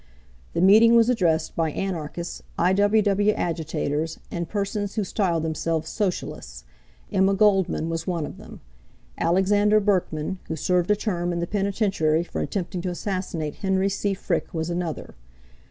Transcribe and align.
The 0.53 0.61
meeting 0.61 0.95
was 0.95 1.09
addressed 1.11 1.55
by 1.55 1.69
anarchists, 1.69 2.41
I. 2.57 2.73
W. 2.73 3.03
W. 3.03 3.33
agitators, 3.33 4.17
and 4.31 4.49
persons 4.49 4.95
who 4.95 5.03
styled 5.03 5.43
themselves 5.43 5.91
Socialists. 5.91 6.63
Emma 7.11 7.35
Goldman 7.35 7.87
was 7.87 8.07
one 8.07 8.25
of 8.25 8.39
them. 8.39 8.61
Alexander 9.19 9.79
Berkman, 9.79 10.39
who 10.47 10.55
served 10.55 10.89
a 10.89 10.95
term 10.95 11.31
in 11.31 11.37
the 11.39 11.45
penitentiary 11.45 12.23
for 12.23 12.41
attempting 12.41 12.81
to 12.81 12.89
assassinate 12.89 13.57
Henry 13.57 13.89
C. 13.89 14.15
Frick, 14.15 14.51
was 14.55 14.71
another. 14.71 15.13